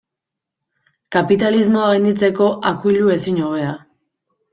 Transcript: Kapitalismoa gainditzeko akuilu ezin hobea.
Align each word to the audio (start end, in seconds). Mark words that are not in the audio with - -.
Kapitalismoa 1.15 1.89
gainditzeko 1.91 2.47
akuilu 2.71 3.13
ezin 3.17 3.39
hobea. 3.49 3.77